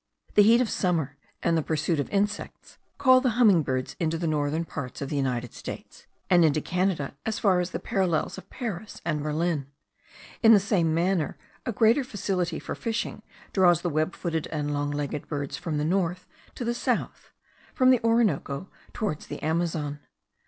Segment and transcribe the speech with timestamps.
[0.33, 4.25] The heat of summer, and the pursuit of insects, call the humming birds into the
[4.25, 8.49] northern parts of the United States, and into Canada as far as the parallels of
[8.49, 9.67] Paris and Berlin:
[10.41, 11.37] in the same manner
[11.67, 13.21] a greater facility for fishing
[13.53, 16.25] draws the web footed and long legged birds from the north
[16.55, 17.31] to the south,
[17.75, 19.99] from the Orinoco towards the Amazon.